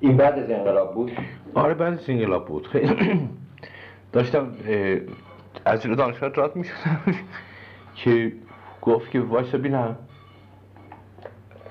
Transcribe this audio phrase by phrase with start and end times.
[0.00, 1.12] این بعد از انقلاب بود؟
[1.54, 2.66] آره بعد از انقلاب بود.
[2.66, 3.28] خیلی.
[4.12, 4.52] داشتم
[5.64, 6.64] از جلو دانشگاه رات می
[7.94, 8.32] که
[8.82, 9.96] گفت که وایسا بینم.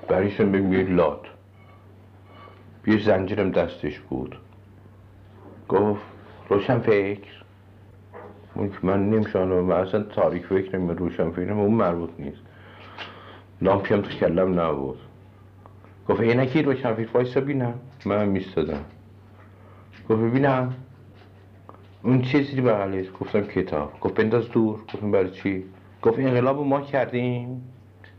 [0.08, 0.26] به
[0.60, 1.26] یه لات.
[2.86, 4.36] یه زنجیرم دستش بود.
[5.68, 6.02] گفت
[6.48, 7.30] روشن فکر.
[8.54, 12.42] اون که من نمیشانم من اصلا تاریک فکر نمیم روشن فکر اون مربوط نیست.
[13.62, 14.98] لامپی هم تو کلم نبود.
[16.10, 17.74] گفت اینکی روشن فکر وایسا بینم.
[18.04, 18.84] من میستادم
[20.08, 20.74] گفت ببینم.
[22.02, 24.00] اون چیزی بغلش گفتم کتاب.
[24.00, 24.78] گفت بنداز دور.
[24.94, 25.64] گفتم برای چی؟
[26.02, 27.62] گفت انقلاب رو ما کردیم.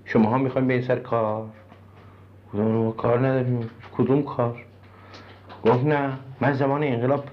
[0.05, 1.49] شما ها می‌خوایم به این سر کار.
[2.47, 3.69] گفتم ما کار نداریم.
[3.97, 4.65] کدوم کار؟
[5.65, 6.17] گفت نه.
[6.41, 7.23] من زمان انقلاب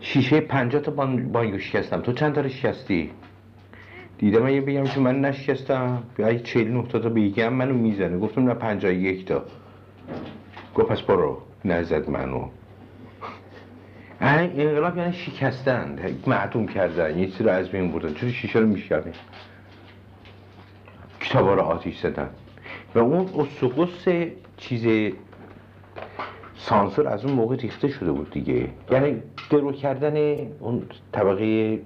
[0.00, 2.00] شیشه پنجاه تا بان- بانگو شکستم.
[2.00, 3.10] تو چند تا رو شکستی؟
[4.18, 6.02] دیدم اگه بگم که من نشکستم.
[6.44, 8.18] چهل نه تا تا بگم منو می‌زنه.
[8.18, 9.44] گفتم نه پنجاه یک تا.
[10.74, 12.48] گفت پس برو نزد منو.
[14.20, 15.98] انقلاب یعنی شکستن.
[16.26, 17.18] معدوم کردن.
[17.18, 18.14] یه چیزی رو از بین بردن.
[18.14, 19.12] چون شیشه رو میشکنه
[21.20, 22.28] کتابا رو آتیش زدن.
[22.94, 25.12] و اون اسقس چیز
[26.56, 28.68] سانسور از اون موقع ریخته شده بود دیگه.
[28.90, 31.78] یعنی درو کردن اون طبقه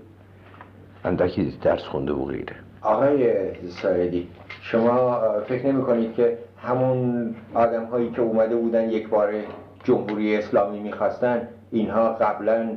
[1.05, 2.56] اندکی درس خونده و غیره.
[2.83, 3.34] آقای
[3.69, 4.29] سایدی
[4.62, 9.33] شما فکر نمی کنید که همون آدم هایی که اومده بودن یک بار
[9.84, 12.77] جمهوری اسلامی می‌خواستن اینها قبلا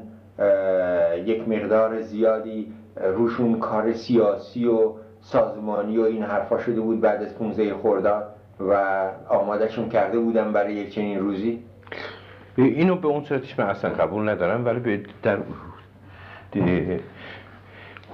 [1.25, 7.37] یک مقدار زیادی روشون کار سیاسی و سازمانی و این حرفا شده بود بعد از
[7.37, 8.23] 15 خرداد
[8.59, 8.73] و
[9.29, 11.59] آمادهشون کرده بودن برای یک چنین روزی؟
[12.57, 15.37] اینو به اون صورتش من اصلا قبول ندارم ولی به در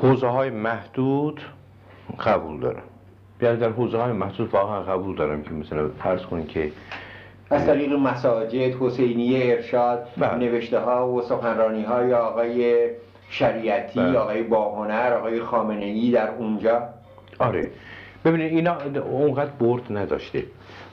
[0.02, 1.42] حوزه های محدود
[2.26, 2.84] قبول دارم.
[3.42, 6.72] یعنی در حوزه های محدود واقعا قبول دارم که مثلا فرض کنید که
[7.50, 10.36] از طریق مساجد حسینیه ارشاد بله.
[10.36, 12.90] نوشته ها و سخنرانی های آقای
[13.30, 14.18] شریعتی بله.
[14.18, 16.84] آقای باهنر آقای خامنه ای در اونجا.
[17.40, 17.70] آره.
[18.26, 20.44] ببینید اینا اونقدر برد نداشته.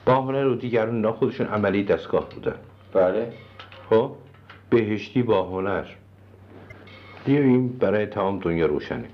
[0.07, 2.57] باهنر و دیگران اینا خودشون عملی دستگاه بودن.
[2.93, 3.33] بله.
[3.91, 4.11] خب؟
[4.71, 5.43] بهشتی با
[7.27, 9.05] دیگه این برای تمام دنیا روشنه.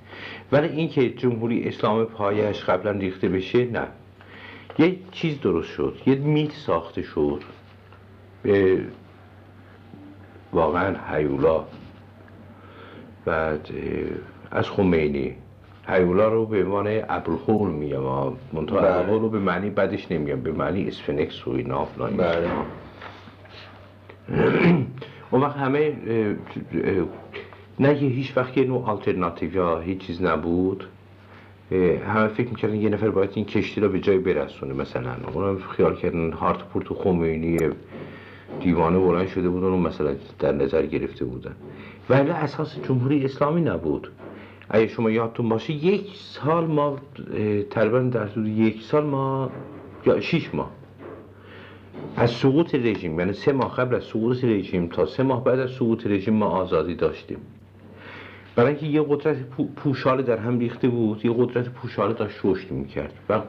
[0.53, 3.87] ولی اینکه جمهوری اسلام پایش قبلا ریخته بشه نه.
[4.79, 5.97] یه چیز درست شد.
[6.07, 7.43] یه میت ساخته شد.
[8.43, 8.81] به
[10.53, 11.65] واقعا هیولا
[13.25, 15.35] بعد اه، از خمینی.
[15.89, 18.03] هیولا رو به عنوان ابرخول میگم.
[18.53, 18.95] منتها بله.
[18.95, 20.41] ابرخول رو به معنی بدش نمیگم.
[20.41, 21.85] به معنی اسفنکس و اینا.
[21.85, 22.49] بله.
[25.31, 25.93] اون وقت همه
[27.81, 30.85] نه یه هیچ وقت یه نوع آلترناتیو یا هیچ چیز نبود.
[32.07, 35.15] همه فکر می‌کردن یه نفر باید این کشتی رو به جای برسونه مثلا.
[35.35, 37.59] اونم خیال کردن هارت پورت و خمینی
[38.61, 41.55] دیوانه بلند شده بودن و مثلا در نظر گرفته بودن.
[42.11, 44.09] ولی اساس جمهوری اسلامی نبود.
[44.71, 46.99] اگه شما یادتون باشه یک سال ما
[47.71, 49.51] تقریبا در حدود یک سال ما
[50.07, 50.71] یا شیش ماه.
[52.17, 55.71] از سقوط رژیم یعنی سه ماه قبل از سقوط رژیم تا سه ماه بعد از
[55.71, 57.39] سقوط رژیم ما آزادی داشتیم.
[58.57, 62.71] برای اینکه یه قدرت پو- پوشاله در هم ریخته بود یه قدرت پوشاله داشت رشد
[62.71, 63.41] می‌کرد و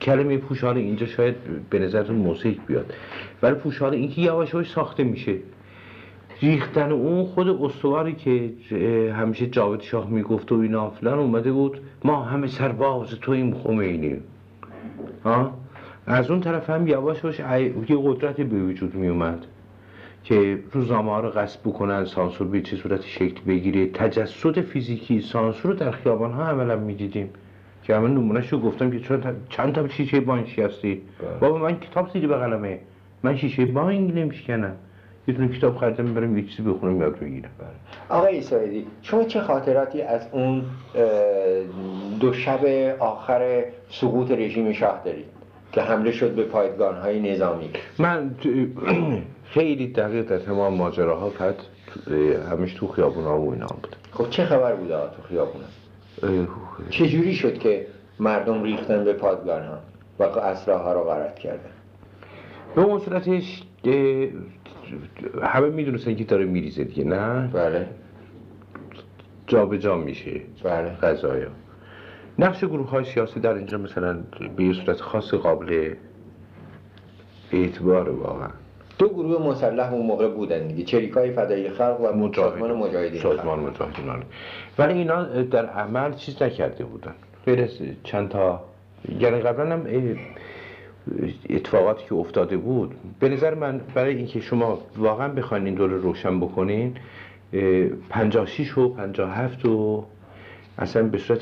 [0.00, 1.34] کلمه پوشاله اینجا شاید
[1.70, 2.92] به نظرتون موسیقی بیاد.
[3.42, 5.34] ولی پوشاله اینکه یواش یواش ساخته میشه.
[6.42, 8.50] ریختن اون خود استواری که
[9.16, 11.80] همیشه جاوید شاه می‌گفت و اینا فلان اومده بود.
[12.04, 14.16] ما همه سرباز تویم خمینی.
[15.24, 15.52] ها؟
[16.06, 17.40] از اون طرف هم یواش یواش
[17.88, 19.46] یه قدرتی به وجود می اومد
[20.28, 23.86] که روزنامه ها رو غصب بکنن سانسور به چه صورت شکل بگیره.
[23.86, 27.30] تجسد فیزیکی سانسور رو در خیابان ها عملا می‌دیدیم.
[27.82, 31.02] که همه نمونهش رو گفتم که چند تا شیشه بانک هستی
[31.40, 32.78] بابا من کتاب زیر بغلمه
[33.22, 34.74] من شیشه بانک نمیشکنم.
[35.28, 37.50] یه دونه کتاب خریدم برم یه چیزی بخونم یاد بگیرم.
[38.08, 40.62] آقای سایدی شما چه خاطراتی از اون
[42.20, 42.60] دو شب
[42.98, 45.24] آخر سقوط رژیم شاه دارید
[45.72, 48.30] که حمله شد به پایگان های نظامی؟ من
[49.50, 51.54] خیلی دقیق در تمام ماجراها فقط
[52.50, 53.96] همش تو خیابون ها و اینا بود.
[54.12, 55.62] خب چه خبر بوده تو خیابون
[56.22, 56.46] اه،
[56.90, 57.86] چجوری شد که
[58.20, 59.78] مردم ریختن به پادگان ها
[60.18, 61.70] و اسراها رو غارت کردن؟
[62.74, 63.62] به اون صورتش
[65.42, 67.86] همه می‌دونستن که داره میریزه دیگه نه؟ بله.
[69.46, 70.90] جا به جا میشه بله.
[70.90, 71.48] قضایا
[72.38, 74.18] نقش گروه های سیاسی در اینجا مثلا
[74.56, 75.94] به یه صورت خاص قابل
[77.52, 78.50] اعتبار واقعا.
[78.98, 80.84] دو گروه مسلح اون موقع بودن دیگه.
[80.84, 83.36] چریکای فدایی خلق و سازمان مجاهدین خلق.
[83.36, 84.04] سازمان مجاهدین.
[84.78, 87.14] ولی اینا در عمل چیز نکرده بودن.
[87.46, 87.68] غیر
[88.04, 88.60] چند تا
[89.20, 89.86] یعنی قبلا هم
[91.50, 92.94] اتفاقاتی که افتاده بود.
[93.20, 96.94] به نظر من برای اینکه شما واقعا بخواین این دور روشن بکنین
[98.10, 100.04] 56 و 57 و
[100.78, 101.40] اصلا به صورت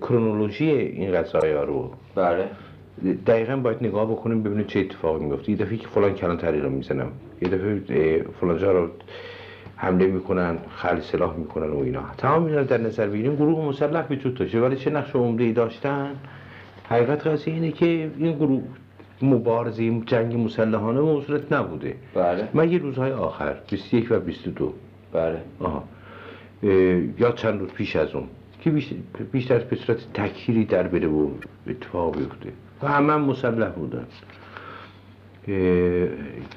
[0.00, 2.44] کرونولوژی این قضایی ها رو بله.
[3.26, 7.12] دقیقا باید نگاه بکنیم ببینیم چه اتفاقی میفته یه دفعه که فلان کلانتری رو می‌زنم.
[7.42, 8.88] یه دفعه فلان جا رو
[9.76, 12.02] حمله می‌کنن خلی سلاح می‌کنن و اینا.
[12.18, 13.36] تمام اینا در نظر بگیریم.
[13.36, 16.10] گروه مسلح وجود داشته ولی چه نقش عمده ای داشتن؟
[16.88, 18.62] حقیقت قضیه اینه که این گروه
[19.22, 21.94] مبارزه جنگ مسلحانه به صورت نبوده.
[22.14, 22.48] بله.
[22.54, 24.72] مگه روزهای آخر 21 و 22
[25.12, 25.38] بله.
[25.60, 25.84] آها.
[26.62, 26.70] اه،
[27.18, 28.24] یا چند روز پیش از اون.
[28.60, 28.92] که بیش-
[29.32, 31.28] بیشتر به صورت تکیری در بره و
[31.68, 32.52] اتفاق بیفته.
[32.82, 34.06] و همه هم مسلح بودن.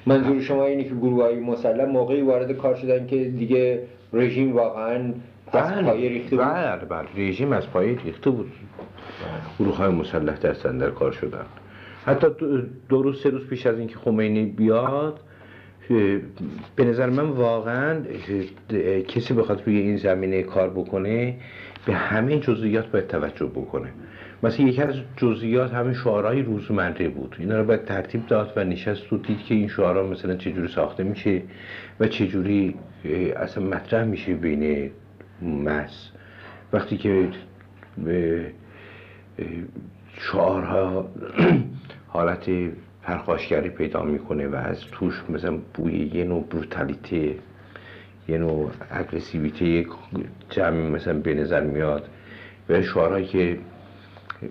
[0.06, 3.84] منظور شما اینه که گروه های مسلح موقعی وارد کار شدن که دیگه
[4.14, 5.14] رژیم واقعا
[5.54, 8.52] از پایه ریخته بود؟ بله بله رژیم از پایه ریخته بود.
[9.60, 11.46] گروه های مسلح دستن در کار شدن.
[12.06, 12.28] حتی
[12.90, 15.20] دو- روز سه روز پیش از اینکه خمینی بیاد
[16.76, 18.02] به نظر من واقعا
[19.08, 21.36] کسی بخواد روی این زمینه کار بکنه
[21.86, 23.88] به همه جزئیات باید توجه بکنه.
[24.44, 27.36] مثلا یکی از جزئیات همین شعارهای روزمره بود.
[27.40, 31.04] اینا رو باید ترتیب داد و نشست و دید که این شعارها مثلا چجوری ساخته
[31.04, 31.42] میشه
[32.00, 32.76] و چجوری
[33.36, 34.92] اصلا مطرح میشه بین
[35.42, 36.12] مس.
[36.74, 37.28] وقتی که
[37.98, 38.46] به
[40.18, 41.10] شعارها
[42.14, 42.50] حالت
[43.04, 47.36] پرخاشگری پیدا می‌کنه و از توش مثلا بوی یه نوع بروتالیته
[48.28, 49.86] یه نوع اگرسیویته
[50.50, 52.10] جمعی مثلا به نظر میاد.
[52.70, 53.58] و شعارهایی که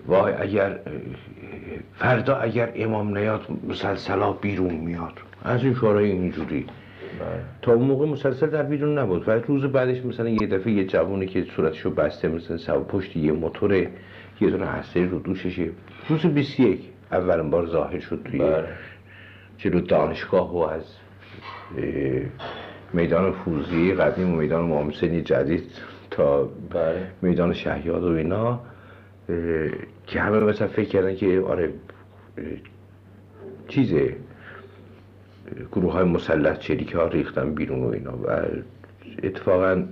[0.07, 0.79] وای اگر
[1.95, 5.13] فردا اگر امام نیاد مسلسلا بیرون میاد.
[5.43, 6.65] از این شعارهای اینجوری.
[7.61, 9.27] تا اون موقع مسلسل در بیرون نبود.
[9.27, 13.31] و روز بعدش مثلا یه دفعه یه جوونی که صورتشو بسته مثلا سوا پشت یه
[13.31, 13.73] موتور
[14.41, 15.69] یه دونه هسته رو دوششه
[16.09, 16.79] روز 21
[17.11, 18.67] اولین بار ظاهر شد توی بله.
[19.57, 20.83] جلو دانشگاه و از
[22.93, 25.63] میدان فوزی قدیم و میدان معامسنی جدید
[26.11, 27.07] تا بله.
[27.21, 28.59] میدان شهیاد و اینا.
[30.07, 31.73] که همه مثلا فکر کردن که آره
[33.67, 34.15] چیزه
[35.71, 38.17] گروه های مسلح چریک ها ریختن بیرون و اینا.
[38.17, 38.45] و
[39.23, 39.83] اتفاقا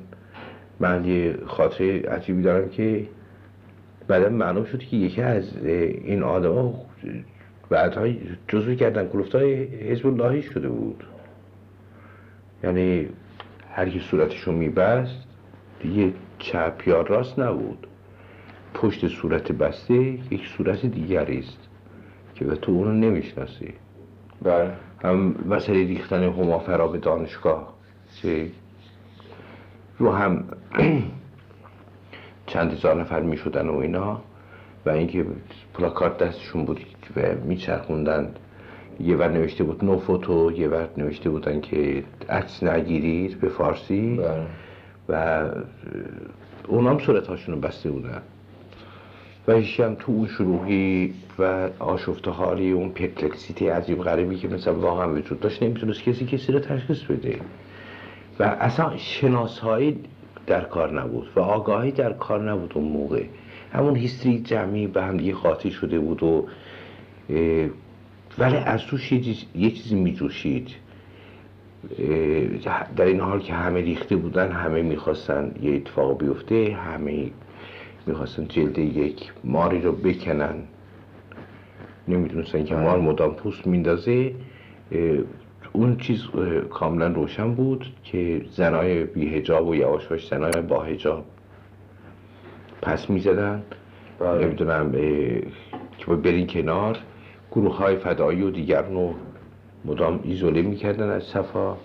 [0.80, 3.08] من یه خاطره عجیبی دارم که
[4.08, 6.74] بعدا معلوم شد که یکی از این آدم ها
[7.70, 8.08] بعدها
[8.48, 11.04] جزوی کردن کلوفت های حزب اللهی شده بود.
[12.64, 13.08] یعنی
[13.72, 15.24] هر کی صورتشو میبست
[15.80, 17.88] دیگه چپ یا راست نبود.
[18.74, 19.94] پشت صورت بسته
[20.31, 21.57] یک صورت دیگری است
[22.36, 23.74] که به تو اونو نمی‌شناسی.
[24.42, 24.71] بله.
[25.04, 27.74] هم مسئله ریختن همافرا به دانشگاه.
[28.21, 28.51] که
[30.00, 30.44] رو هم
[32.48, 34.21] چند هزار نفر می شدن و اینا
[34.86, 35.25] و اینکه
[35.74, 36.80] پلاکارد دستشون بود
[37.16, 38.30] و میچرخوندن.
[39.00, 44.16] یه ور نوشته بود نو فوتو یه ور نوشته بودن که عکس نگیرید به فارسی.
[44.18, 44.45] بله.
[45.10, 45.45] و
[46.68, 48.21] اونا هم صورت هاشون بسته بودن.
[49.50, 49.51] و
[49.84, 55.40] هم تو اون شروعی و آشفته حالی اون پرپلکسیتی عجیب غریبی که مثلا واقعا وجود
[55.40, 57.40] داشت نمی‌تونست کسی کسی رو تشخیص بده.
[58.40, 60.00] و اصلا شناسایی
[60.48, 63.24] در کار نبود و آگاهی در کار نبود اون موقع.
[63.74, 66.48] همون هیستری جمعی به هم دیگه قاطی شده بود و
[68.38, 70.69] ولی از توش یه چیز- یه چیزی میجوشید.
[72.95, 77.31] در این حال که همه ریخته بودن همه می‌خواستن یه اتفاق بیفته همه
[78.09, 80.56] می‌خواستن جلد یک ماری رو بکنن.
[82.07, 84.33] نمی‌دونستن که مار مدام پوست میندازه.
[85.73, 86.23] اون چیز
[86.69, 91.25] کاملا روشن بود که زنای بی هجاب و یواشاش زنای با هجاب
[92.81, 93.63] پس می‌زدن.
[94.21, 94.92] نمی‌دونم
[95.97, 96.97] که برین کنار
[97.51, 99.13] گروه های فدایی و دیگر رو
[99.85, 101.78] مدام ایزوله می‌کردن از صفا.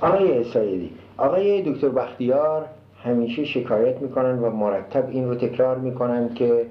[0.00, 2.66] آقای سایدی آقای دکتر بختیار
[3.06, 6.66] همیشه شکایت می‌کنن و مرتب این رو تکرار می‌کنن که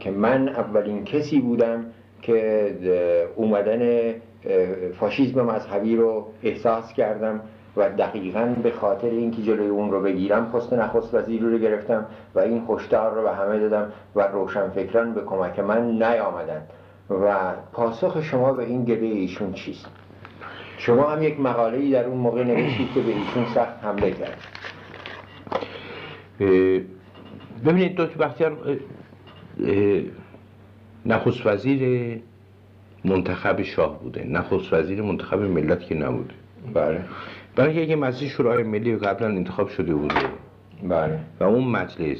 [0.00, 1.84] که من اولین کسی بودم
[2.22, 2.74] که
[3.36, 4.14] اومدن اه،
[5.00, 7.40] فاشیسم مذهبی رو احساس کردم
[7.76, 12.40] و دقیقا به خاطر اینکه جلوی اون رو بگیرم پست نخست وزیر رو گرفتم و
[12.40, 16.62] این هشدار رو به همه دادم و روشنفکران به کمک من نیامدن
[17.10, 19.86] و پاسخ شما به این گله ایشون چیست؟
[20.78, 24.59] شما هم یک مقاله‌ای در اون موقع نوشتید که به ایشون سخت حمله کرد
[27.66, 28.78] ببینید دکتر بختیار
[31.06, 32.20] نخست وزیر
[33.04, 34.24] منتخب شاه بوده.
[34.24, 36.34] نخست وزیر منتخب ملت که نبوده.
[36.74, 37.04] بله.
[37.56, 40.14] برای اینکه مجلس شورای ملی قبلا انتخاب شده بوده
[40.82, 41.20] بله.
[41.40, 42.18] و اون مجلس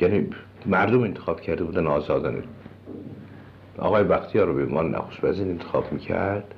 [0.00, 0.26] یعنی
[0.66, 2.42] مردم انتخاب کرده بودن آزادانه.
[3.78, 6.54] آقای بختیار رو به عنوان نخست وزیر انتخاب می‌کرد.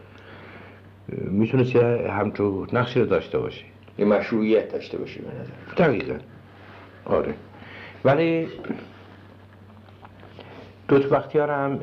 [1.09, 3.65] می‌تونست یه همچون نقشی رو داشته باشه.
[3.99, 5.85] یه مشروعیت داشته باشه به نظر.
[5.85, 6.15] دقیقا.
[7.07, 7.35] آره.
[8.05, 8.49] ولی
[10.89, 11.79] دوت بختیار هم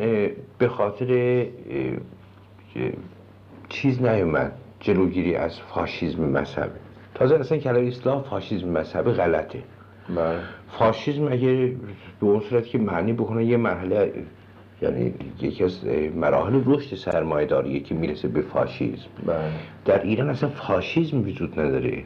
[0.57, 1.45] به خاطر
[3.69, 4.51] چیز نیومد.
[4.79, 6.79] جلوگیری از فاشیزم مذهبی
[7.15, 9.63] تازه اصلا کلمه اسلام فاشیزم مذهبی غلطه.
[10.09, 10.39] بله.
[10.71, 11.67] فاشیزم اگه
[12.19, 14.13] به اون صورت که معنی بکنه یه مرحله
[14.81, 19.09] یعنی یکی از مراحل رشد سرمایه‌داریه که می‌رسه به فاشیزم.
[19.25, 19.37] بله.
[19.85, 22.03] در ایران اصلا فاشیزم وجود نداره.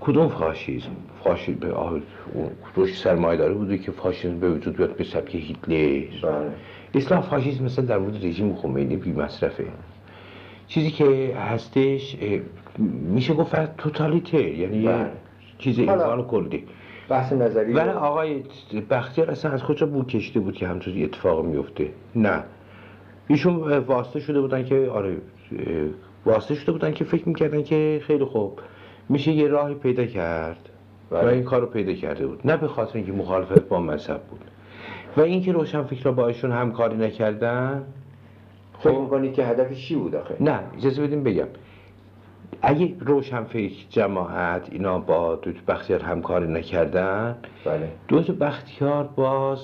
[0.00, 0.90] کدوم فاشیزم؟
[1.24, 1.74] فاشیزم به
[2.76, 6.52] رشد سرمایه داره بوده که فاشیزم به وجود بیاد به سبک هیتلر؟ بله.
[6.94, 9.64] اسلام فاشیسم مثلا در مورد رژیم خمینی بی مصرفه
[10.68, 12.16] چیزی که هستش
[12.78, 15.10] میشه گفت توتالیته یعنی یه بله.
[15.58, 16.64] چیز انسان کلی.
[17.08, 18.42] بحث نظری ولی آقای
[18.90, 22.44] بختیار اصلا از کجا بود کشیده بود که همچون اتفاق میفته نه.
[23.28, 25.16] ایشون واسطه شده بودن که آره
[26.26, 28.60] واسطه شده بودن که فکر می‌کردن که خیلی خوب.
[29.08, 30.68] میشه یه راهی پیدا کرد.
[31.10, 31.32] و بله.
[31.32, 32.40] این کار رو پیدا کرده بود.
[32.44, 34.40] نه به خاطر اینکه مخالفت با مذهب بود.
[35.16, 37.84] و اینکه روشن فکر با ایشون همکاری نکردن
[38.80, 41.46] فکر می‌کنید که هدفش چی بود آخه؟ نه اجازه بدیم بگم.
[42.62, 47.88] اگه روشن فکر جماعت اینا با دوت بختیار همکاری نکردن بله.
[48.08, 49.58] دوت بختیار باز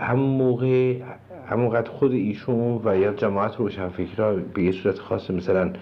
[0.00, 0.94] همون موقع
[1.50, 5.72] همونقدر خود ایشون و یا جماعت روشنفکرها به یه صورت خاص مثلا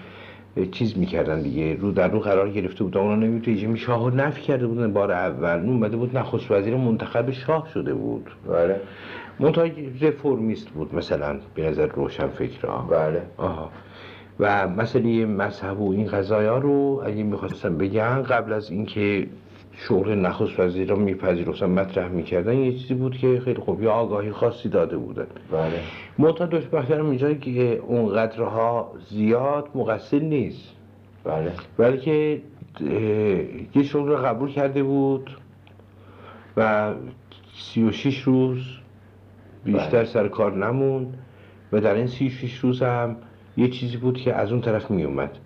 [0.72, 1.76] چیز می‌کردن دیگه.
[1.80, 5.58] رو در رو قرار گرفته بودن اونا نمی رژیم شاه نفی کرده بودن بار اول
[5.58, 6.18] اون اومده بود.
[6.18, 8.30] نخست وزیر منتخب شاه شده بود.
[8.48, 8.80] بله.
[9.40, 9.66] منتها
[10.00, 13.22] رفرمیست بود مثلا به نظر روشنفکرها بله.
[13.36, 13.70] آها.
[14.40, 19.26] و مسئله مذهب و این قضایا رو اگه می‌خواستم بگن قبل از اینکه
[19.80, 22.58] شغل نخست وزیر رو میپذیرفتن مطرح می‌کردن.
[22.58, 25.26] یه چیزی بود که خیلی خوب یه آگاهی خاصی داده بودن.
[25.52, 25.80] بله.
[26.18, 30.74] منتها دوست بختیارم اینجا که اونقدرها زیاد مقصر نیست.
[31.24, 31.52] بله.
[31.78, 32.42] ولی که
[32.80, 32.96] اه،
[33.74, 35.30] یه شغل رو قبول کرده بود
[36.56, 36.94] و
[37.54, 38.58] سی و شیش روز
[39.64, 40.04] بیشتر بله.
[40.04, 41.18] سر کار نموند
[41.72, 43.16] و در این سی و شیش روز هم
[43.56, 45.38] یه چیزی بود که از اون طرف می اومد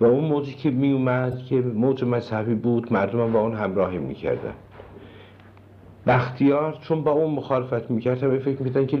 [0.00, 3.98] و اون موجی که می اومد که موج مذهبی بود مردم هم با اون همراهی
[3.98, 4.54] می‌کردن.
[6.06, 8.98] بختیار چون با اون مخالفت می‌کرد همه فکر می‌کردن که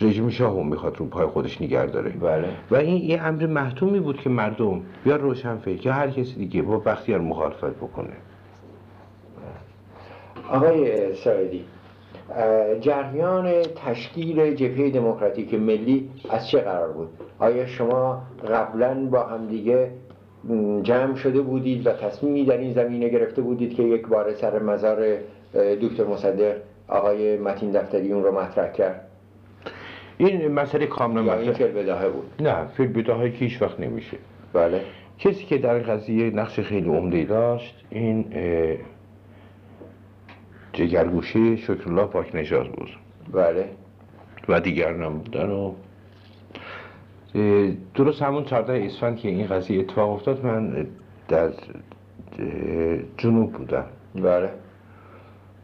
[0.00, 2.10] رژیم شاه می‌خواد رو پای خودش نگه داره.
[2.10, 2.48] بله.
[2.70, 6.78] و این یه امر محتومی بود که مردم یا روشنفکر یا هر کسی دیگه با
[6.78, 8.12] بختیار مخالفت بکنه.
[10.50, 11.64] آقای سایدی
[12.80, 17.08] جریان تشکیل جبهه دموکراتیک ملی از چه قرار بود؟
[17.38, 19.90] آیا شما قبلا با همدیگه
[20.82, 25.16] جمع شده بودید و تصمیمی در این زمینه گرفته بودید که یک بار سر مزار
[25.54, 26.56] دکتر مصدق
[26.88, 29.08] آقای متین دفتری اون رو مطرح کرد؟
[30.18, 31.52] این مسئله کاملا این مطرح.
[31.52, 34.16] فیل بداهه بود؟ نه فیل بداهایی که هیچ وقت نمیشه.
[34.52, 34.80] بله.
[35.18, 38.24] کسی که در این قضیه نقش خیلی عمده داشت این
[40.74, 42.88] اه، جگرگوشه شکرالله پاک نژاد بود.
[43.32, 43.68] بله.
[44.48, 45.72] و دیگران هم بودن و
[47.94, 50.86] درست همون 14 اسفند که این قضیه اتفاق افتاد من
[51.28, 51.50] در
[53.18, 53.84] جنوب بودم.
[54.14, 54.50] بله.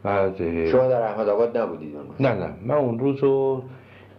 [0.03, 2.53] بعد شما در احمد آباد نبودید؟ نه نه.
[2.65, 3.63] من اون روز رو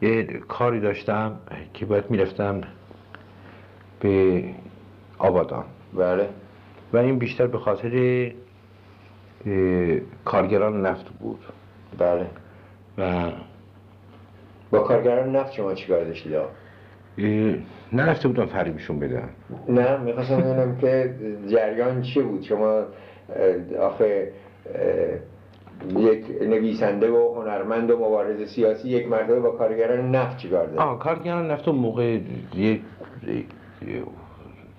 [0.02, 1.36] یه کاری داشتم
[1.74, 2.60] که باید می‌رفتم
[4.00, 4.44] به
[5.18, 5.64] آبادان.
[5.94, 6.28] بله.
[6.92, 7.90] و این بیشتر به خاطر
[10.24, 11.38] کارگران نفت بود.
[11.98, 12.26] بله.
[12.98, 13.30] و
[14.70, 16.48] با کارگران نفت شما چیکار داشتید؟ آقا؟
[17.18, 17.54] اه،
[17.92, 19.28] نرفته بودم فریبشون بدم.
[19.68, 21.14] نه می‌خواستم ببینم که
[21.48, 22.42] جریان چه بود.
[22.42, 22.82] شما
[23.80, 24.32] آخه
[25.96, 30.98] یک نویسنده و هنرمند و مبارز سیاسی یک مرتبه با کارگران نفت چیکار داشت؟ آه
[30.98, 32.18] کارگران نفت اون موقع
[32.54, 32.80] یه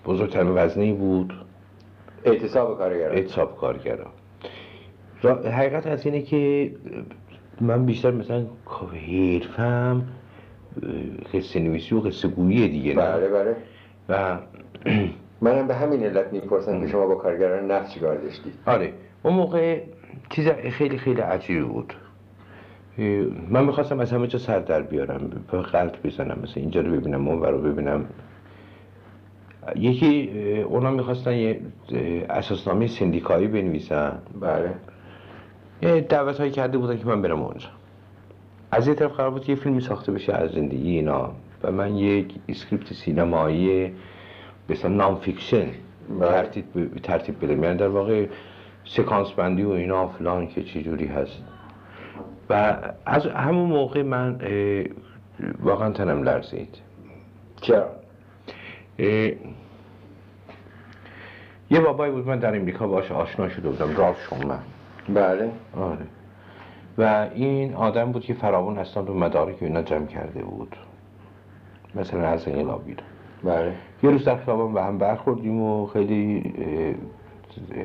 [0.06, 1.34] بزرگترین وزنی بود.
[2.26, 3.16] اعتصاب کارگران.
[3.16, 3.98] اعتصاب کارگران.
[3.98, 4.21] را-
[5.30, 6.72] حقیقت از اینه که
[7.62, 8.46] من بیشتر مثلا
[9.08, 10.04] حرفم
[11.34, 13.02] قصه نویسی و قصه گویی دیگه نه.
[13.02, 13.56] بله بله.
[14.10, 14.38] و
[15.46, 18.94] منم به همین علت می‌پرسم که شما با کارگران نفت چیکار داشتید؟ آره.
[19.24, 19.80] اون موقع
[20.30, 21.94] چیز خیلی خیلی عجیبی بود.
[23.50, 27.28] من می‌خواستم از همه جا سر در بیارم به غلط بزنم مثلا اینجا رو ببینم
[27.28, 28.06] اون رو ببینم.
[29.76, 30.30] یکی
[30.70, 31.62] اونا می‌خواستن یه
[32.30, 34.20] اساسنامه سندیکایی بنویسن.
[34.42, 34.74] بله.
[35.82, 37.68] یه دعوت هایی کرده بودن که من برم اونجا.
[38.72, 41.32] از یه طرف قرار بود یه فیلمی ساخته بشه از زندگی اینا
[41.64, 43.94] و من یک script سینمایی
[44.70, 45.66] مثلا non-fiction
[46.20, 46.32] بله.
[46.32, 47.64] ترتیب ترتیب بدم.
[47.64, 48.28] یعنی در واقع
[48.86, 51.44] سکانس بندی و اینا فلان که چه جوری هست.
[52.50, 54.40] و از همون موقع من
[55.60, 56.78] واقعا تنم لرزید.
[57.62, 57.90] چرا؟
[61.70, 64.60] یه بابایی بود من در امریکا باش آشنا شده بودم رالف شومن.
[65.10, 65.52] بله.
[65.78, 66.06] آره.
[66.98, 70.76] و این آدم بود که فراوان اسناد و مدارک اینا جمع کرده بود.
[71.96, 73.04] مثلا از انقلابی رو
[73.44, 73.74] بله.
[74.04, 76.54] یه روز در خیابان به هم برخوردیم و خیلی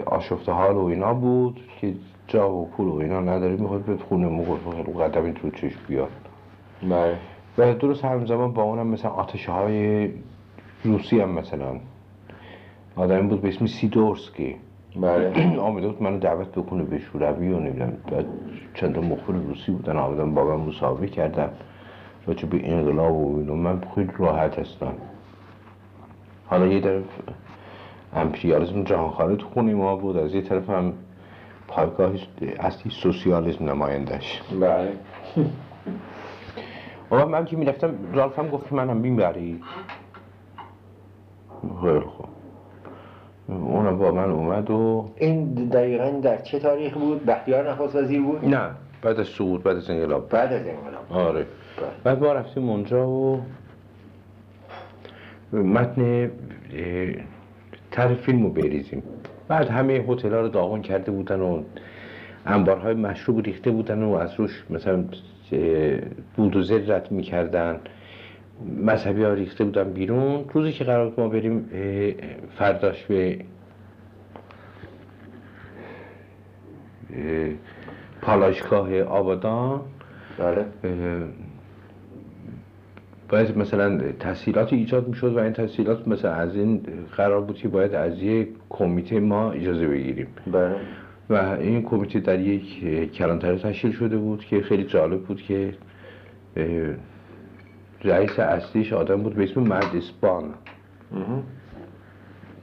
[0.07, 1.95] آشفته حال و اینا بود که
[2.29, 5.81] جا و پول و اینا نداره می‌خواد به خونه مو گفت رو قدم تو چشم
[5.89, 6.11] بیاد.
[6.83, 7.17] بله.
[7.59, 10.11] و درست همزمان با اونم مثلا آتشه های
[10.85, 11.81] روسی هم مثلا.
[12.97, 14.57] آدمی بود به اسم سیدورسکی.
[15.01, 15.59] بله.
[15.69, 17.93] آمده بود منو دعوت بکنه به شوروی و نمی‌دونم.
[18.13, 18.27] بعد
[18.75, 21.51] چند تا مخبر روسی بودن آمدن با من مصاحبه کردم
[22.27, 24.95] راجع به انقلاب و اینو من خیلی راحت هستم.
[26.47, 27.05] حالا یه طرف
[28.15, 30.93] امپریالیسم جهانخواره تو خونه ما بود از یه طرف هم
[31.69, 32.13] پایگاه
[32.59, 34.93] اصلی سوسیالیسم نمایندش بله.
[37.11, 39.61] و من که می‌رفتم رالف هم گفت که منم می‌بری.
[41.81, 42.27] خیلی خوب.
[43.49, 48.45] اونم با من اومد و این دقیقا در چه تاریخ بود؟ بختیار نخست وزیر بود؟
[48.45, 48.71] نه
[49.03, 50.29] بعد از سقوط بعد از انقلاب.
[50.29, 51.29] بعد از انقلاب.
[51.29, 51.47] آره.
[52.05, 53.41] بعد ما رفتیم اونجا و
[55.53, 56.31] متن
[57.91, 59.03] طرح فیلم رو بریزیم.
[59.49, 61.63] بعد همه هتل ها رو داغون کرده بودن و
[62.47, 65.05] انبارهای مشروب ریخته بودن و از روش مثلا
[65.53, 65.99] اه،
[66.37, 67.81] بولدوزر رد می‌کردن.
[68.65, 70.45] مذهبی ها ریخته بودن بیرون.
[70.53, 71.71] روزی که قرار بود ما بریم
[72.59, 73.39] فرداش به
[77.17, 77.51] اه،
[78.23, 79.81] پالایشگاه آبادان.
[80.39, 80.65] بله.
[83.29, 86.83] باید مثلا تحصیلات ایجاد می‌شد و این تحصیلات مثلا از این
[87.17, 90.27] قرار بود که باید از یک کمیته ما اجازه بگیریم.
[90.53, 90.75] بله.
[91.31, 95.75] و این کمیته در یک اه، کلانتری تشکیل شده بود که خیلی جالب بود که
[98.05, 100.55] رئیس اصلیش آدم بود به اسم مهندس بان.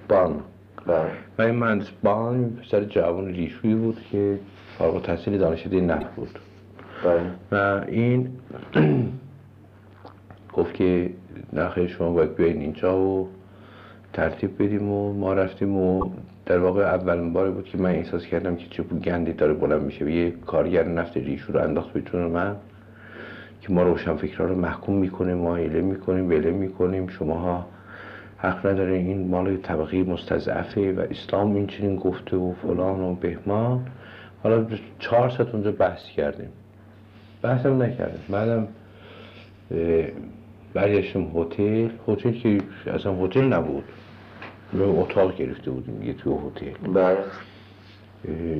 [0.10, 0.40] بان.
[0.88, 1.12] بله.
[1.38, 4.40] و این مهندس بان پسر جوان ریشویی بود که
[4.78, 6.40] فارغ التحصیل دانشکده نفت بود.
[7.04, 7.22] بله.
[7.52, 8.30] و این
[10.54, 11.10] گفت که
[11.54, 13.30] نخیر شما باید بیاین اینجا و
[14.14, 16.10] ترتیب بدیم و ما رفتیم و
[16.46, 20.06] در واقع اولین باری بود که من احساس کردم که چه گندی داره بلند میشه
[20.06, 22.56] و یه کارگر نفت ریشو رو انداخت به من.
[23.64, 27.08] که ما روشن فکرها رو محکوم می‌کنیم ما ایله می‌کنیم وله می‌کنیم.
[27.08, 27.66] شماها
[28.38, 33.88] حق نداره این مال طبقه مستضعفه و اسلام این چنین گفته و فلان و بهمان.
[34.44, 34.66] حالا
[35.00, 36.50] چهار ساعت اونجا بحث کردیم.
[37.42, 38.68] بحثم نکردیم بعدم
[40.74, 41.90] برگشتم هتل.
[42.08, 43.84] هتل که اصلا هتل نبود.
[44.74, 46.92] ما اتاق گرفته بودیم یه توی هتل.
[46.94, 47.18] بله.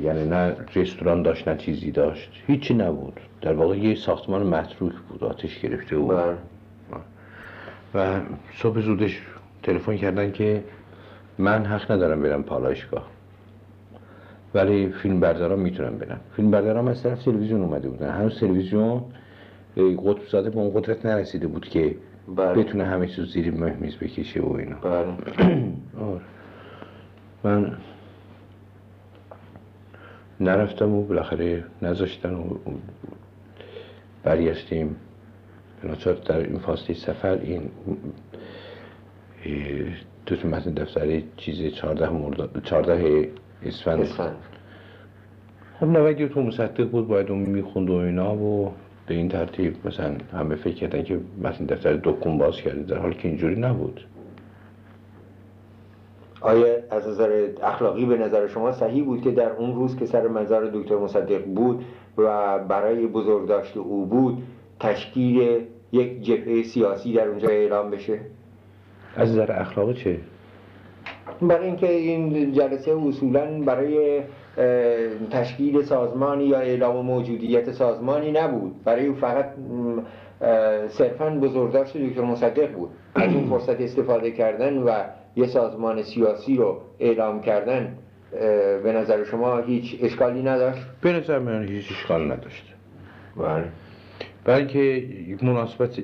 [0.04, 2.32] یعنی نه رستوران داشت نه چیزی داشت.
[2.48, 3.20] هیچی نبود.
[3.42, 6.16] در واقع یه ساختمان متروک بود آتش گرفته بود.
[6.16, 6.36] بله.
[7.96, 8.22] و
[8.56, 9.22] صبح زودش
[9.64, 10.64] تلفن کردن که
[11.38, 13.08] من حق ندارم برم پالایشگاه.
[14.54, 16.20] ولی فیلم بردارا می‌تونم برم.
[16.36, 18.10] فیلم بردارا از طرف تلویزیون اومده بودن.
[18.10, 19.04] هنوز تلویزیون
[19.78, 21.96] قطب زاده به اون قدرت نرسیده بود که
[22.36, 22.64] بله.
[22.64, 24.76] بتونه همه چیز زیر مهمیز بکشه و اینا.
[24.76, 25.06] بله.
[26.10, 26.22] آره.
[27.44, 27.78] من
[30.44, 32.44] نرفتم و بالاخره نذاشتن و
[34.24, 34.96] برگشتیم.
[35.84, 37.62] بناچار در این فاصله سفر این
[40.26, 43.30] تو تو متن دفتر چیز 14 مرداد 14
[43.66, 44.00] اسفند.
[44.00, 44.36] اسفند.
[45.80, 48.74] خب نویدی تو مصدق بود باید اون می‌خوند و اینا و
[49.08, 53.16] به این ترتیب مثلا همه فکر کردن که متن دفتر دکون باز کرده در حالی
[53.16, 54.02] که اینجوری نبود.
[56.44, 60.28] آیا از نظر اخلاقی به نظر شما صحیح بود که در اون روز که سر
[60.28, 61.86] مزار دکتر مصدق بود
[62.18, 64.38] و برای بزرگداشت او بود
[64.80, 68.20] تشکیل یک جبهه سیاسی در اونجا اعلام بشه؟
[69.16, 70.18] از نظر اخلاقی چه؟
[71.42, 74.22] برای اینکه این جلسه اصولا برای
[75.32, 78.84] تشکیل سازمانی یا اعلام موجودیت سازمانی نبود.
[78.84, 79.46] برای او فقط
[80.88, 82.90] صرفا بزرگداشت دکتر مصدق بود.
[83.16, 84.92] از اون فرصت استفاده کردن و
[85.36, 87.98] یه سازمان سیاسی رو اعلام کردن
[88.84, 92.74] به نظر شما هیچ اشکالی نداشت؟ به نظر من هیچ اشکال نداشت.
[93.38, 93.66] بله.
[94.44, 95.08] بلکه
[95.42, 96.00] مناسبت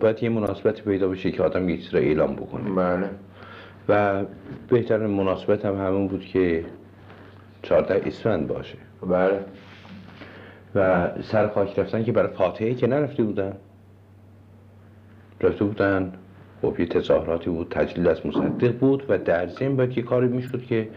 [0.00, 2.70] باید یه مناسبت پیدا بشه که آدم یه چیز را اعلام بکنه.
[2.70, 3.10] بله.
[3.88, 4.24] و
[4.68, 6.64] بهترین مناسبت هم همون بود که
[7.62, 8.78] 14 اسفند باشه.
[9.06, 9.44] بله.
[10.74, 13.56] و سر خاک رفتن که برای فاتحه که نرفته بودن.
[15.40, 16.12] رفته بودن
[16.62, 20.62] خب یه تظاهراتی بود تجلیل از مصدق بود و در ضمن باید یه کاری می‌شد
[20.62, 20.88] که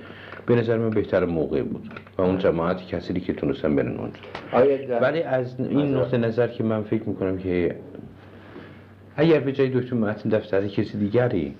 [0.45, 4.99] به نظر من بهتر موقع بود و اون جماعت کسی که تونستن برن اونجا.
[4.99, 7.75] ولی از این نقطه نظر که من فکر می‌کنم که
[9.15, 11.55] اگر به جای دکتر متن دفتر کسی دیگری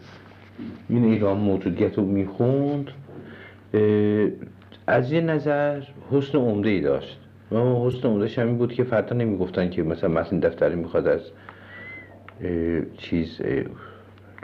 [0.89, 2.91] این ایران موجودیت رو می‌خوند
[4.88, 7.20] از یه نظر حسن عمده ای داشت.
[7.52, 11.22] و حسن عمدهش همین بود که فردا نمی‌گفتن که مثلا متن دفتری می‌خواد از
[12.98, 13.41] چیز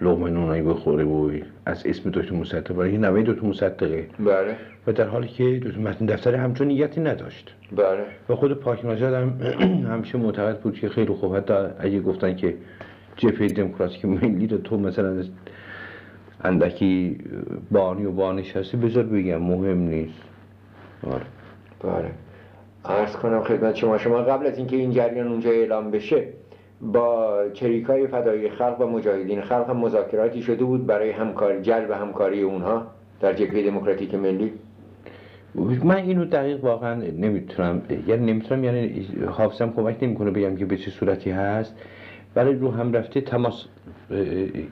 [0.02, 1.32] لغمه نونایی بخوره و
[1.66, 4.08] از اسم دکتر مصدق برای نوه دکتر مصدقه.
[4.20, 4.56] بله.
[4.88, 7.56] و در حالی که دکتر متن دفتری همچون نیتی نداشت.
[7.76, 8.06] بله.
[8.30, 9.42] و خود پاک نژاد هم
[9.94, 11.36] همیشه معتقد بود که خیلی خوب.
[11.36, 12.56] حتی اگه گفتن که
[13.16, 15.24] جبهه دموکراتیک ملی رو تو مثلا
[16.44, 17.18] اندکی
[17.72, 20.22] بانی و بانش هستی بذار بگم مهم نیست.
[21.04, 21.26] آره.
[21.84, 22.12] بله.
[22.86, 26.28] عرض کنم خدمت شما شما قبل از اینکه این جریان اونجا اعلام بشه
[26.82, 32.42] با چریکای فدایی خلق و مجاهدین خلق هم مذاکراتی شده بود برای همکاری جلب همکاری
[32.42, 32.88] اونها
[33.20, 34.54] در جبهه دموکراتیک ملی.
[35.84, 40.92] من اینو دقیق واقعا نمی‌تونم یعنی نمی‌تونم یعنی حافظم کمک نمی‌کنه بگم که به چه
[40.92, 41.76] صورتی هست
[42.36, 43.66] ولی رو هم رفته تماس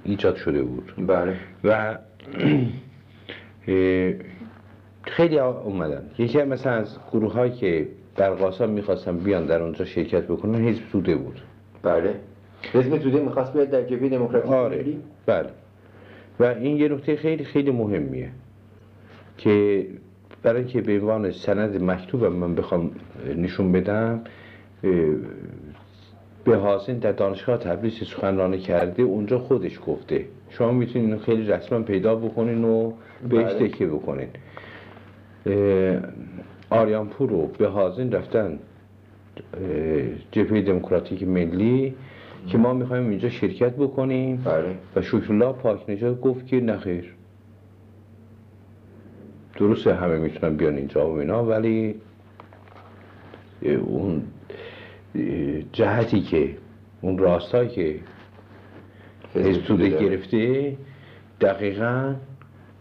[0.04, 0.94] ایجاد شده بود.
[1.08, 1.36] بله.
[1.64, 1.98] و
[5.02, 6.02] خیلی اومدن.
[6.18, 10.82] یکی مثلا از گروه هایی که در قاسم می‌خواستن بیان در اونجا شرکت بکنن حزب
[10.92, 11.42] توده بود.
[11.84, 12.16] بله.
[12.74, 14.86] حزب توده می‌خواست بیاد در جبهه دموکراتیک آره.
[15.26, 15.50] بله.
[16.40, 18.30] و این یه نکته خیلی خیلی مهمیه
[19.38, 19.86] که
[20.44, 22.92] برای اینکه به عنوان سند مکتوب من بخوام
[23.38, 24.22] نشون بدم
[26.44, 30.26] به حاصل در دانشگاه تبریز سخنرانی کرده اونجا خودش گفته.
[30.50, 32.92] شما می‌تونین خیلی رسما پیدا بکنین و
[33.30, 33.68] بهش بله.
[33.68, 34.28] تکیه بکنین.
[36.70, 38.60] آریانپور رو به حاضر رفتن
[40.32, 41.96] جبهه دموکراتیک ملی
[42.48, 44.38] که ما می‌خوایم اینجا شرکت بکنیم.
[44.38, 44.76] بله.
[44.96, 47.14] و شکرالله پاک نژاد گفت که نخیر
[49.58, 51.96] درسته همه می‌تونن بیان اینجا و اینا ولی
[53.86, 54.22] اون
[55.72, 56.58] جهتی که
[57.02, 58.00] اون راستایی که
[59.36, 60.78] حزب گرفته
[61.42, 62.16] دقیقا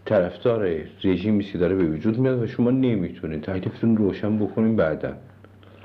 [0.05, 0.69] طرفدار
[1.03, 5.13] رژیمی که داره به وجود میاد و شما نمی‌تونید تکلیفتون روشن بکنیم بعدا.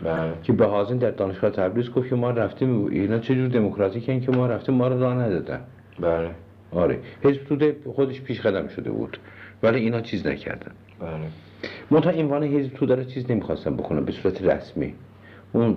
[0.05, 0.33] بله.
[0.43, 4.47] که به حاضر در دانشگاه تبریز گفت که ما رفتیم اینا چجور دموکراتیکن که ما
[4.47, 5.61] رفتیم ما رو راه ندادن.
[6.01, 6.31] بله.
[6.73, 6.99] آره.
[7.23, 9.19] حزب توده خودش پیش قدم شده بود.
[9.63, 10.73] ولی اینا چیز نکردن.
[11.01, 11.11] بله.
[11.91, 14.95] منتها عنوان حزب توده رو چیز نمی‌خواستن بکنن به صورت رسمی.
[15.53, 15.77] اون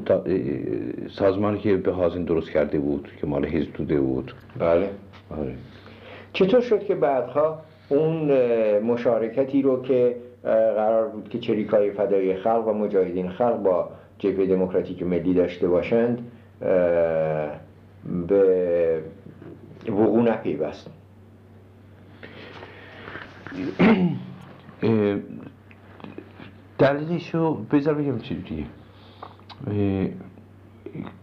[1.09, 4.33] سازمانی که به حاضر درست کرده بود که مال حزب توده بود.
[4.59, 4.89] بله.
[5.29, 5.55] آره.
[6.33, 7.59] چطور شد که بعدها
[7.89, 8.31] اون
[8.79, 10.15] مشارکتی رو که
[10.75, 16.31] قرار بود که چریکای فدای خلق و مجاهدین خلق با جبهه دموکراتیک ملی داشته باشند
[18.27, 19.03] به
[19.89, 20.89] وقوع نپیوست
[24.83, 25.17] اه،
[26.79, 28.65] دلیلشو بذار بگم چجوریه
[29.67, 30.07] اه،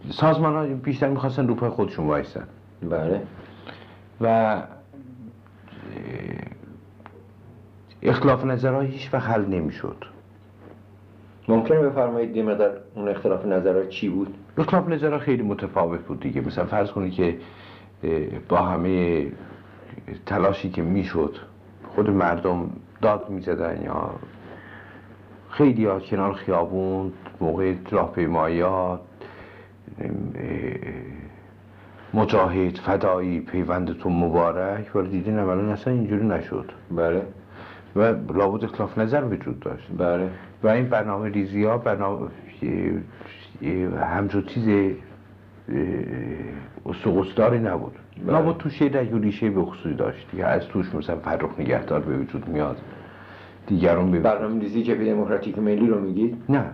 [0.09, 2.47] سازمان ها بیشتر می‌خواستن رو پای خودشون وایسن.
[2.89, 3.21] بله.
[4.21, 4.61] و
[8.01, 10.05] اختلاف نظرها هیچ وقت حل نمی‌شد.
[11.47, 16.41] ممکنه بفرمایید یه مقدار اون اختلاف نظرات چی بود؟ اختلاف نظرها خیلی متفاوت بود دیگه.
[16.41, 17.37] مثلا فرض کنید که
[18.49, 19.25] با همه
[20.25, 21.35] تلاشی که می‌شد
[21.95, 22.69] خود مردم
[23.01, 24.09] داد می‌زدن یا
[25.49, 28.99] خیلی ها کنار خیابون موقع راهپیمایی ها
[32.13, 36.71] مجاهد فدایی پیوندتون مبارک ولی دیدین اولا اصلا اینجوری نشد.
[36.91, 37.21] بله.
[37.95, 38.01] و
[38.33, 39.87] لابد اختلاف نظر وجود داشت.
[39.97, 40.29] بله.
[40.63, 42.27] و این برنامه ریزی ها برنامه
[44.01, 44.93] همجور چیز
[46.85, 47.95] استقصداری نبود.
[48.17, 48.33] بله.
[48.33, 50.33] لابد توش یه رگ و ریشه به خصوصی داشت.
[50.33, 52.77] یا از توش مثلا فرخ نگهدار به وجود میاد.
[53.67, 56.65] دیگرون به برنامه ریزی جبهه دموکراتیک ملی رو میگید نه.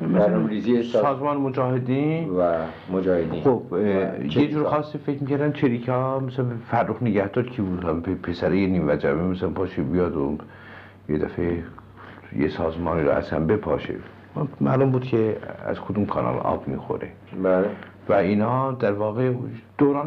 [0.00, 2.42] برنامه ریزی سازمان مجاهدین؟ و
[2.92, 3.42] مجاهدین.
[3.42, 3.62] خب
[4.36, 4.48] یه.
[4.48, 8.88] جور خاصی فکر می‌کردن چریکا ها مثلا فرخ نگهدار کی بود؟ هم پسره یه نیم
[8.88, 10.38] وجبه مثلا پاشه بیاد و
[11.08, 11.62] یه دفعه
[12.38, 13.94] یه سازمانی رو اصلا بپاشه.
[14.60, 17.08] معلوم بود که از کدوم کانال آب می‌خوره.
[17.42, 17.66] بله.
[18.08, 19.32] و اینا در واقع
[19.78, 20.06] دوران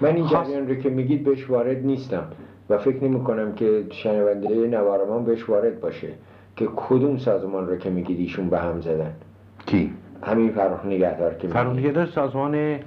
[0.00, 2.22] من این خاص- جریان رو که میگید بهش وارد نیستم
[2.70, 6.08] و فکر نمی کنم که شنونده نوارمان بهش وارد باشه.
[6.60, 9.12] که کدوم سازمان رو که میگید ایشون به هم زدن؟
[9.66, 9.92] کی؟
[10.22, 12.78] همین فرخ نگهدار که فرخ نگهدار سازمان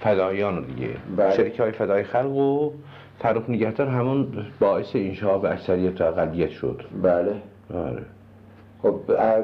[0.00, 0.88] فدایان رو دیگه.
[1.16, 1.36] بله.
[1.36, 2.70] شرکت های فدای خلق و
[3.18, 4.26] فرخ نگهدار همون
[4.60, 6.82] باعث انشا و اکثریت و اقلیت شد.
[7.02, 7.34] بله.
[7.74, 8.02] آره.
[8.82, 9.00] خب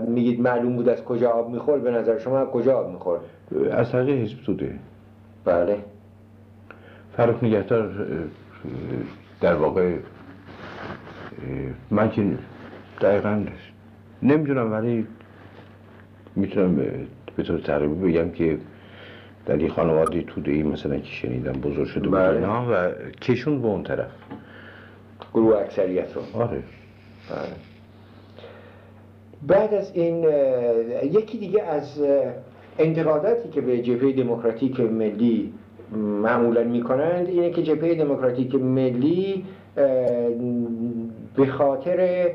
[0.09, 3.18] میگید معلوم بود از کجا آب میخور به نظر شما از کجا آب میخور
[3.70, 4.78] از طریق حزب توده.
[5.44, 5.78] بله.
[7.16, 8.07] فرخ نگهدار
[9.40, 9.96] در واقع
[11.90, 12.22] من که
[13.01, 13.44] دقیقا
[14.22, 15.07] نمی‌دونم ولی
[16.37, 16.77] می‌تونم
[17.37, 18.59] به طور تقریبی بگم که
[19.46, 22.37] در یه خانواده توده ای مثلا که شنیدم بزرگ شده بود بله.
[22.37, 24.11] اینا و کشون به اون طرف.
[25.35, 26.51] گروه اکثریت رو آره.
[26.51, 26.62] بله.
[29.46, 30.24] بعد از این
[31.03, 32.01] یکی دیگه از
[32.79, 35.53] انتقاداتی که به جبهه دموکراتیک ملی
[36.22, 39.44] معمولا می‌کنند اینه که جبهه دموکراتیک ملی
[41.38, 42.31] به خاطر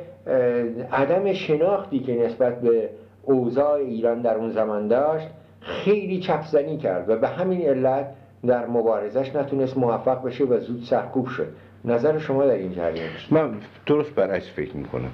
[0.92, 2.90] عدم شناختی که نسبت به
[3.24, 5.28] اوضاع ایران در اون زمان داشت
[5.62, 8.06] خیلی چپزنی کرد و به همین علت
[8.46, 11.48] در مبارزش نتونست موفق بشه و زود سرکوب شد.
[11.86, 13.54] نظر شما در این جریان؟ من
[13.86, 15.12] درست برعکس فکر می‌کنم.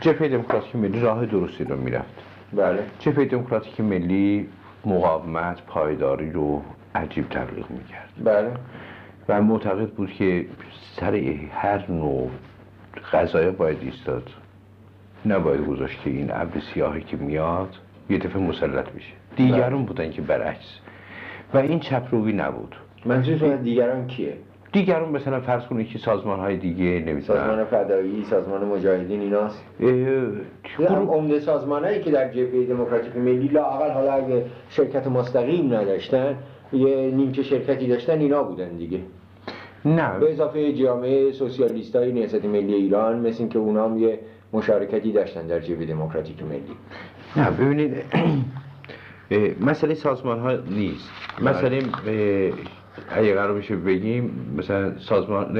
[0.00, 2.14] جبهه دموکراتیک ملی راه درستی رو می‌رفت.
[2.52, 2.78] بله.
[2.98, 4.48] جبهه دموکراتیک ملی
[4.84, 6.62] مقاومت پایداری رو
[6.94, 8.10] عجیب تبلیغ می‌کرد.
[8.24, 8.50] بله.
[9.28, 10.46] و معتقد بود که
[10.96, 11.14] سر
[11.50, 12.30] هر نوع
[13.12, 14.22] قضایه باید ایستاد.
[15.26, 17.68] نباید گذاشت که این ابر سیاهی که میاد
[18.10, 19.12] یه دفعه مسلط بشه.
[19.36, 20.78] دیگران بودن که برعکس.
[21.54, 22.74] و این چپروی نبود.
[23.04, 24.32] منظورتون از دیگران کیه؟
[24.72, 27.20] دیگران مثلا فرض کنید که سازمان های دیگه نمی‌دونم.
[27.20, 29.64] سازمان فدایی، سازمان مجاهدین ایناست؟
[30.78, 36.36] گروه- عمده سازمانهایی که در جبهه دموکراتیک ملی لااقل حالا اگه شرکت مستقیم نداشتن
[36.72, 38.98] یه نیمچه شرکتی داشتن اینا بودن دیگه.
[39.84, 40.18] نه.
[40.18, 44.18] به اضافه جامعه سوسیالیست های نهضت ملی ایران مثل اینکه اونا هم یه
[44.52, 46.62] مشارکتی داشتن در جبهه دموکراتیک ملی.
[47.36, 47.94] نه ببینید
[49.60, 51.10] مسئله سازمان ها نیست
[51.42, 52.52] مسئله اه،
[53.18, 55.58] اگه قرار بشه بگیم مثلا سازمان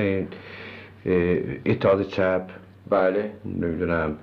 [1.66, 2.42] اتحاد چپ.
[2.90, 3.30] بله.
[3.44, 4.16] نمی‌دونم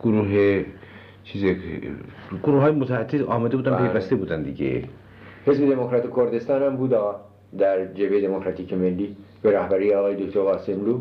[0.00, 0.64] گروه
[1.24, 1.44] چیز
[2.42, 3.88] گروه های متعدد آمده بودن بله.
[3.88, 4.84] پیوسته بودن دیگه.
[5.46, 6.94] حزب دموکرات کردستان هم بود
[7.58, 11.00] در جبهه دموکراتیک ملی به رهبری آقای دکتر قاسملو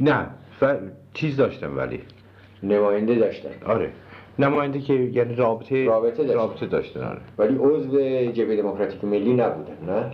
[0.00, 0.26] نه
[0.62, 0.76] و
[1.14, 2.00] چیز داشتم ولی.
[2.62, 3.50] نماینده داشتن.
[3.66, 3.90] آره.
[4.38, 6.34] نماینده که یعنی رابطه رابطه داشتن.
[6.34, 7.20] رابطه داشتن آره.
[7.38, 8.00] ولی عضو
[8.32, 10.10] جبهه دموکراتیک ملی نبودن نه؟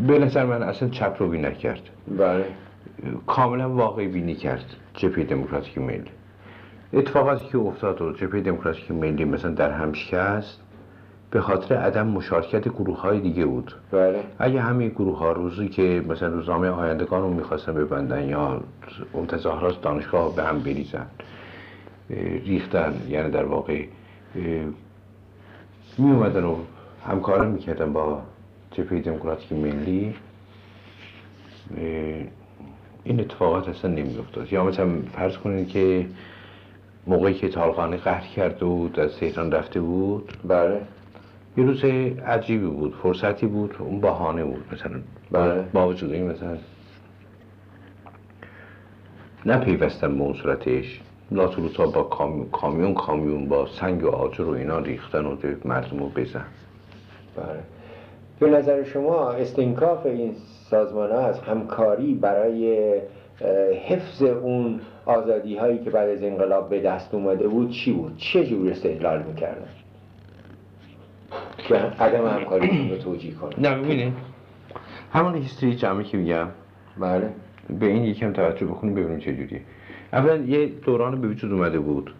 [0.00, 1.82] به نظر من اصلا چپ رو نکرد.
[2.18, 2.44] بله.
[3.26, 6.10] کاملا واقعی بینی کرد جبهه دموکراتیک ملی.
[6.92, 10.60] اتفاقاتی که افتاد و جبهه دموکراتیک ملی مثلا در هم شکست
[11.30, 13.72] به خاطر عدم مشارکت گروه های دیگه بود.
[13.90, 14.24] بله.
[14.38, 18.60] اگه همین گروه ها روزی که مثلا روزنامه آیندگان رو می‌خواستن ببندن یا
[19.12, 21.06] اون تظاهرات دانشگاه به هم بریزن
[22.44, 23.84] ریختن یعنی در واقع
[25.98, 26.56] می اومدن و
[27.06, 28.22] همکاری می‌کردن با
[28.70, 30.14] جبهه دموکراتیک ملی
[33.04, 34.52] این اتفاقات اصلا نمیافتاد.
[34.52, 36.06] یا مثلا فرض کنید که
[37.06, 40.80] موقعی که طالقانی قهر کرده بود از تهران رفته بود بله.
[41.56, 41.84] یه روز
[42.26, 45.00] عجیبی بود فرصتی بود اون بهانه بود مثلا.
[45.30, 45.62] بله.
[45.72, 46.56] با وجود این مثلا
[49.46, 51.00] نه پیوستن به اون صورتش.
[51.30, 56.08] لاتولوتا با کامیون کامیون کامیون با سنگ و آجر و اینا ریختن و مردم رو
[56.08, 56.44] بزن.
[57.36, 57.60] بله.
[58.40, 60.34] به نظر شما استنکاف این
[60.70, 62.94] سازمان ها از همکاری برای
[63.88, 68.46] حفظ اون آزادی هایی که بعد از انقلاب به دست اومده بود چی بود؟ چه
[68.46, 69.68] جور استدلال می‌کردن؟
[71.58, 73.52] که عدم همکاری رو توجیه کنن.
[73.58, 74.12] نه ببینید.
[75.12, 76.48] همون هیستوری جمعی که میگم.
[76.98, 77.28] بله.
[77.80, 79.60] به این یکم توجه بکنیم ببینیم چه جوریه.
[80.12, 82.14] اولا یه دوران به وجود اومده بود.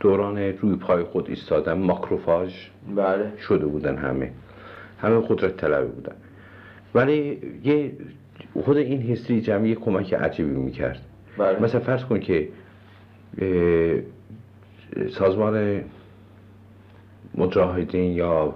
[0.00, 2.54] دوران روی پای خود ایستادن ماکروفاژ
[2.96, 3.32] بله.
[3.38, 4.30] شده بودن همه.
[4.98, 6.14] همه قدرت طلبی بودن.
[6.94, 7.92] ولی یه
[8.64, 11.00] خود این هستری جمعی کمک عجیبی می‌کرد.
[11.38, 11.62] بله.
[11.62, 12.48] مثلا فرض کن که
[15.10, 15.80] سازمان
[17.34, 18.54] مجاهدین یا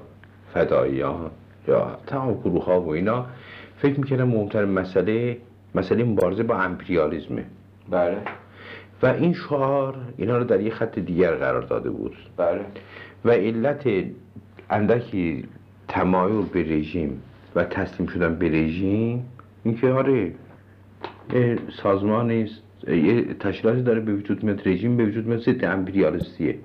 [0.54, 1.30] فدایی ها
[1.68, 3.26] یا تمام گروه ها و اینا
[3.78, 5.36] فکر می‌کردن مهمترین مسئله
[5.74, 7.44] مسئله مبارزه با امپریالیزمه.
[7.90, 8.16] بله.
[9.02, 12.16] و این شعار اینا رو در یه خط دیگر قرار داده بود.
[12.36, 12.60] بله.
[13.24, 13.88] و علت
[14.70, 15.44] اندکی
[15.90, 17.22] تمایل به رژیم
[17.54, 19.24] و تسلیم شدن به رژیم
[19.64, 20.32] اینکه آره
[21.34, 26.58] است، یه تشکیلاتی داره به وجود میاد رژیم به وجود میاد ضد امپریالیستیه.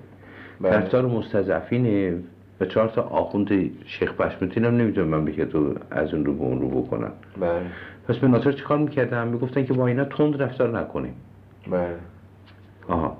[0.60, 0.70] بله.
[0.70, 2.14] طرفدار مستضعفینه
[2.60, 6.42] و چهار تا آخوند شیخ پشمتین هم نمی‌دونم من بگه تو از اون رو به
[6.42, 7.10] اون رو بکنن.
[7.40, 7.62] بله.
[8.08, 11.14] پس به ناصر چیکار می‌کردن؟ می‌گفتن که با اینا تند رفتار نکنیم.
[11.70, 11.94] بله.
[12.88, 13.16] آها.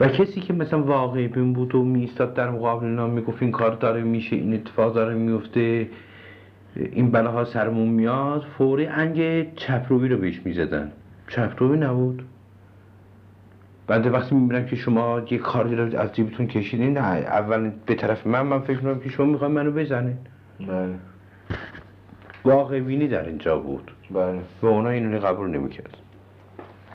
[0.00, 3.74] و کسی که مثلا واقعی بین بود و میستاد در مقابل اینا می‌گفت این کار
[3.74, 5.88] داره میشه این اتفاق داره میفته
[6.76, 10.92] این بلاها سرمون میاد فوری انگ چپروی رو بهش می‌زدن.
[11.28, 12.22] چپروی نبود.
[13.86, 18.26] بنده وقتی می‌بینم که شما یه کاری رو از جیبتون کشیدین نه اول به طرف
[18.26, 20.16] من من فکر می‌کنم که شما می‌خواین منو بزنین.
[20.60, 20.94] بله.
[22.44, 23.90] واقع بینی در اینجا بود.
[24.10, 24.40] بله.
[24.62, 25.96] و اونا اینو قبول نمی‌کرد